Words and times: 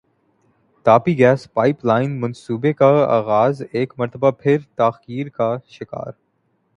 Tapi 0.85 1.17
gas 1.17 1.47
pipe 1.53 1.85
line 1.85 2.19
منصوبے 2.21 2.73
کا 2.73 2.87
اغاز 3.17 3.61
ایک 3.71 3.93
مرتبہ 3.97 4.31
پھر 4.39 4.57
تاخیر 4.75 5.29
کا 5.29 5.55
شکار 5.69 6.11